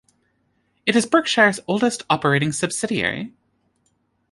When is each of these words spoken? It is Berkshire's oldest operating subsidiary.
It 0.87 0.95
is 0.95 1.05
Berkshire's 1.05 1.59
oldest 1.67 2.01
operating 2.09 2.51
subsidiary. 2.53 3.35